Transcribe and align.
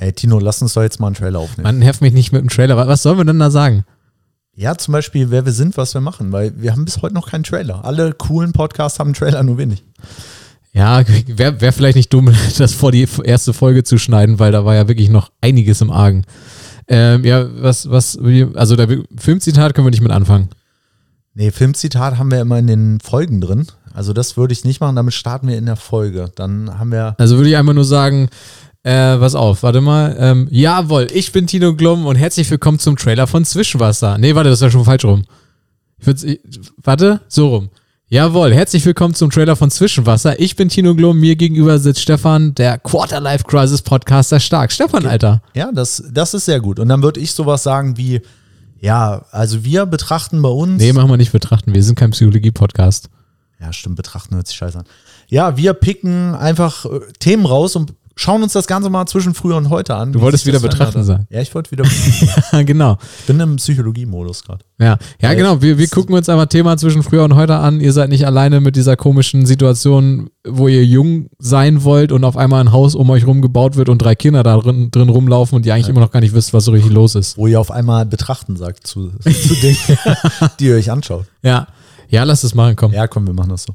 Ey, 0.00 0.12
Tino, 0.12 0.38
lass 0.38 0.62
uns 0.62 0.74
doch 0.74 0.82
jetzt 0.82 1.00
mal 1.00 1.08
einen 1.08 1.16
Trailer 1.16 1.40
aufnehmen. 1.40 1.64
Man 1.64 1.80
nervt 1.80 2.00
mich 2.00 2.12
nicht 2.12 2.30
mit 2.30 2.40
dem 2.40 2.48
Trailer. 2.48 2.76
Was 2.86 3.02
sollen 3.02 3.18
wir 3.18 3.24
denn 3.24 3.40
da 3.40 3.50
sagen? 3.50 3.84
Ja, 4.54 4.76
zum 4.76 4.92
Beispiel, 4.92 5.30
wer 5.30 5.44
wir 5.44 5.52
sind, 5.52 5.76
was 5.76 5.92
wir 5.92 6.00
machen, 6.00 6.30
weil 6.30 6.52
wir 6.56 6.70
haben 6.70 6.84
bis 6.84 7.02
heute 7.02 7.14
noch 7.14 7.30
keinen 7.30 7.42
Trailer. 7.42 7.84
Alle 7.84 8.12
coolen 8.12 8.52
Podcasts 8.52 9.00
haben 9.00 9.08
einen 9.08 9.14
Trailer, 9.14 9.42
nur 9.42 9.58
wenig. 9.58 9.84
Ja, 10.72 11.02
wäre 11.26 11.60
wär 11.60 11.72
vielleicht 11.72 11.96
nicht 11.96 12.12
dumm, 12.12 12.32
das 12.58 12.74
vor 12.74 12.92
die 12.92 13.08
erste 13.24 13.52
Folge 13.52 13.82
zu 13.82 13.98
schneiden, 13.98 14.38
weil 14.38 14.52
da 14.52 14.64
war 14.64 14.76
ja 14.76 14.86
wirklich 14.86 15.10
noch 15.10 15.32
einiges 15.40 15.80
im 15.80 15.90
Argen. 15.90 16.24
Ähm, 16.86 17.24
ja, 17.24 17.48
was, 17.60 17.90
was, 17.90 18.16
also 18.54 18.76
der 18.76 19.02
Filmzitat 19.16 19.74
können 19.74 19.86
wir 19.86 19.90
nicht 19.90 20.00
mit 20.00 20.12
anfangen. 20.12 20.48
Nee, 21.34 21.50
Filmzitat 21.50 22.18
haben 22.18 22.30
wir 22.30 22.40
immer 22.40 22.58
in 22.58 22.68
den 22.68 23.00
Folgen 23.00 23.40
drin. 23.40 23.66
Also 23.92 24.12
das 24.12 24.36
würde 24.36 24.52
ich 24.52 24.64
nicht 24.64 24.80
machen, 24.80 24.96
damit 24.96 25.14
starten 25.14 25.48
wir 25.48 25.58
in 25.58 25.66
der 25.66 25.76
Folge. 25.76 26.30
Dann 26.34 26.78
haben 26.78 26.92
wir. 26.92 27.14
Also 27.18 27.36
würde 27.36 27.50
ich 27.50 27.56
einfach 27.56 27.74
nur 27.74 27.84
sagen, 27.84 28.28
äh, 28.88 29.18
pass 29.18 29.34
auf, 29.34 29.62
warte 29.62 29.82
mal. 29.82 30.16
Ähm, 30.18 30.48
jawohl, 30.50 31.08
ich 31.12 31.30
bin 31.32 31.46
Tino 31.46 31.74
Glum 31.74 32.06
und 32.06 32.16
herzlich 32.16 32.50
willkommen 32.50 32.78
zum 32.78 32.96
Trailer 32.96 33.26
von 33.26 33.44
Zwischenwasser. 33.44 34.16
Nee, 34.16 34.34
warte, 34.34 34.48
das 34.48 34.62
war 34.62 34.70
schon 34.70 34.86
falsch 34.86 35.04
rum. 35.04 35.24
Ich 36.00 36.40
warte, 36.82 37.20
so 37.28 37.48
rum. 37.48 37.68
Jawohl, 38.08 38.54
herzlich 38.54 38.86
willkommen 38.86 39.12
zum 39.12 39.28
Trailer 39.28 39.56
von 39.56 39.70
Zwischenwasser. 39.70 40.40
Ich 40.40 40.56
bin 40.56 40.70
Tino 40.70 40.94
Glum, 40.94 41.20
mir 41.20 41.36
gegenüber 41.36 41.78
sitzt 41.78 42.00
Stefan, 42.00 42.54
der 42.54 42.78
Quarterlife 42.78 43.44
Crisis 43.44 43.82
Podcaster 43.82 44.40
stark. 44.40 44.72
Stefan, 44.72 45.04
Alter. 45.04 45.42
Ja, 45.52 45.70
das, 45.70 46.02
das 46.10 46.32
ist 46.32 46.46
sehr 46.46 46.60
gut. 46.60 46.78
Und 46.78 46.88
dann 46.88 47.02
würde 47.02 47.20
ich 47.20 47.32
sowas 47.32 47.64
sagen 47.64 47.98
wie, 47.98 48.22
ja, 48.80 49.26
also 49.32 49.64
wir 49.64 49.84
betrachten 49.84 50.40
bei 50.40 50.48
uns. 50.48 50.80
Nee, 50.80 50.94
machen 50.94 51.10
wir 51.10 51.18
nicht 51.18 51.32
betrachten, 51.32 51.74
wir 51.74 51.82
sind 51.82 51.98
kein 51.98 52.12
Psychologie-Podcast. 52.12 53.10
Ja, 53.60 53.70
stimmt, 53.70 53.96
betrachten 53.96 54.34
hört 54.34 54.46
sich 54.46 54.56
scheiße 54.56 54.78
an. 54.78 54.84
Ja, 55.26 55.58
wir 55.58 55.74
picken 55.74 56.34
einfach 56.34 56.86
äh, 56.86 57.00
Themen 57.18 57.44
raus 57.44 57.76
und 57.76 57.92
schauen 58.18 58.42
uns 58.42 58.52
das 58.52 58.66
Ganze 58.66 58.90
mal 58.90 59.06
zwischen 59.06 59.32
früher 59.32 59.56
und 59.56 59.70
heute 59.70 59.94
an. 59.94 60.12
Du 60.12 60.20
wolltest 60.20 60.44
wieder 60.44 60.60
betrachten 60.60 61.04
sagen. 61.04 61.26
Ja, 61.30 61.40
ich 61.40 61.54
wollte 61.54 61.70
wieder 61.70 61.84
Ja, 62.52 62.62
genau. 62.62 62.98
Ich 63.20 63.26
bin 63.26 63.38
im 63.40 63.56
Psychologie-Modus 63.56 64.44
gerade. 64.44 64.64
Ja, 64.78 64.98
ja 65.20 65.34
genau. 65.34 65.62
Wir, 65.62 65.78
wir 65.78 65.88
gucken 65.88 66.14
uns 66.14 66.28
einfach 66.28 66.46
Thema 66.46 66.76
zwischen 66.76 67.02
früher 67.02 67.24
und 67.24 67.36
heute 67.36 67.56
an. 67.56 67.80
Ihr 67.80 67.92
seid 67.92 68.10
nicht 68.10 68.26
alleine 68.26 68.60
mit 68.60 68.76
dieser 68.76 68.96
komischen 68.96 69.46
Situation, 69.46 70.30
wo 70.46 70.68
ihr 70.68 70.84
jung 70.84 71.28
sein 71.38 71.84
wollt 71.84 72.10
und 72.10 72.24
auf 72.24 72.36
einmal 72.36 72.60
ein 72.60 72.72
Haus 72.72 72.94
um 72.94 73.08
euch 73.10 73.26
rum 73.26 73.40
gebaut 73.40 73.76
wird 73.76 73.88
und 73.88 73.98
drei 73.98 74.16
Kinder 74.16 74.42
da 74.42 74.56
drin, 74.58 74.90
drin 74.90 75.08
rumlaufen 75.08 75.56
und 75.56 75.64
ihr 75.64 75.74
eigentlich 75.74 75.86
ja. 75.86 75.92
immer 75.92 76.00
noch 76.00 76.10
gar 76.10 76.20
nicht 76.20 76.34
wisst, 76.34 76.52
was 76.52 76.64
so 76.64 76.72
richtig 76.72 76.92
los 76.92 77.14
ist. 77.14 77.38
Wo 77.38 77.46
ihr 77.46 77.60
auf 77.60 77.70
einmal 77.70 78.04
betrachten 78.04 78.56
sagt 78.56 78.86
zu, 78.86 79.12
zu 79.20 79.54
Dingen, 79.62 79.78
die 80.60 80.66
ihr 80.66 80.74
euch 80.74 80.90
anschaut. 80.90 81.26
Ja. 81.42 81.68
Ja, 82.10 82.24
lass 82.24 82.42
es 82.42 82.54
machen, 82.54 82.74
komm. 82.74 82.92
Ja, 82.92 83.06
komm, 83.06 83.26
wir 83.26 83.34
machen 83.34 83.50
das 83.50 83.64
so. 83.64 83.74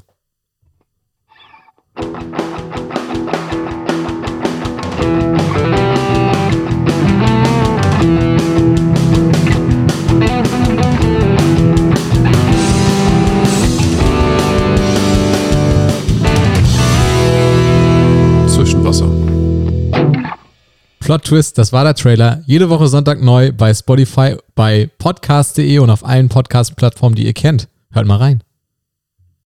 Plot 21.04 21.24
Twist, 21.24 21.58
das 21.58 21.70
war 21.70 21.84
der 21.84 21.94
Trailer. 21.94 22.42
Jede 22.46 22.70
Woche 22.70 22.88
Sonntag 22.88 23.20
neu 23.22 23.52
bei 23.52 23.74
Spotify, 23.74 24.36
bei 24.54 24.88
podcast.de 24.98 25.78
und 25.78 25.90
auf 25.90 26.02
allen 26.02 26.30
Podcast-Plattformen, 26.30 27.14
die 27.14 27.26
ihr 27.26 27.34
kennt. 27.34 27.68
Hört 27.92 28.06
mal 28.06 28.16
rein. 28.16 28.43